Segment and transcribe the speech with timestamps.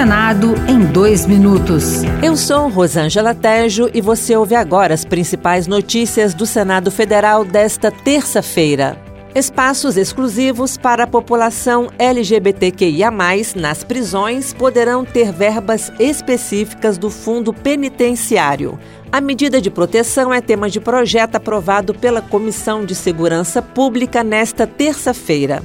[0.00, 2.02] Senado em dois minutos.
[2.22, 7.90] Eu sou Rosângela Tejo e você ouve agora as principais notícias do Senado Federal desta
[7.90, 8.98] terça-feira.
[9.34, 13.10] Espaços exclusivos para a população LGBTQIA,
[13.54, 18.78] nas prisões, poderão ter verbas específicas do Fundo Penitenciário.
[19.12, 24.66] A medida de proteção é tema de projeto aprovado pela Comissão de Segurança Pública nesta
[24.66, 25.62] terça-feira.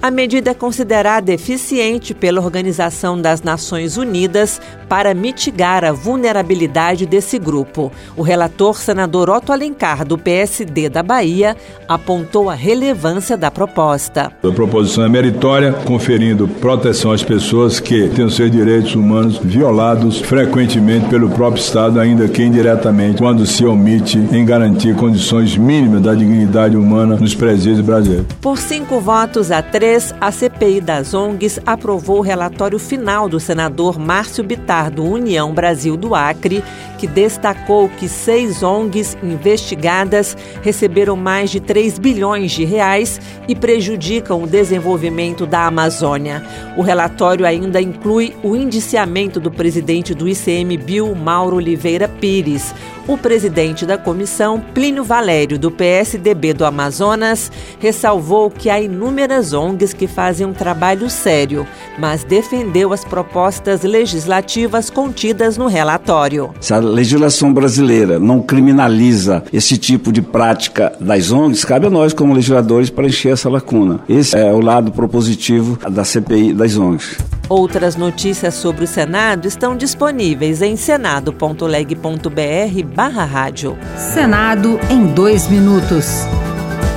[0.00, 7.38] A medida é considerada eficiente pela Organização das Nações Unidas para mitigar a vulnerabilidade desse
[7.38, 7.90] grupo.
[8.16, 11.56] O relator, senador Otto Alencar, do PSD da Bahia,
[11.88, 14.32] apontou a relevância da proposta.
[14.44, 21.08] A proposição é meritória, conferindo proteção às pessoas que têm seus direitos humanos violados frequentemente
[21.08, 26.76] pelo próprio Estado, ainda que indiretamente, quando se omite em garantir condições mínimas da dignidade
[26.76, 28.26] humana nos presídios brasileiros.
[28.40, 29.85] Por cinco votos a três,
[30.20, 35.96] a CPI das ONGs aprovou o relatório final do senador Márcio Bitar, do União Brasil
[35.96, 36.64] do Acre,
[36.98, 44.42] que destacou que seis ONGs investigadas receberam mais de 3 bilhões de reais e prejudicam
[44.42, 46.42] o desenvolvimento da Amazônia.
[46.76, 52.74] O relatório ainda inclui o indiciamento do presidente do ICMBio, Mauro Oliveira Pires.
[53.06, 59.92] O presidente da comissão, Plínio Valério, do PSDB do Amazonas, ressalvou que há inúmeras ONGs
[59.92, 61.66] que fazem um trabalho sério,
[61.98, 66.50] mas defendeu as propostas legislativas contidas no relatório.
[66.60, 72.12] Se a legislação brasileira não criminaliza esse tipo de prática das ONGs, cabe a nós,
[72.12, 74.00] como legisladores, preencher essa lacuna.
[74.08, 77.18] Esse é o lado propositivo da CPI das ONGs.
[77.48, 83.78] Outras notícias sobre o Senado estão disponíveis em senado.leg.br barra rádio.
[83.96, 86.26] Senado em dois minutos.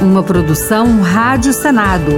[0.01, 2.11] Uma produção Rádio Senado.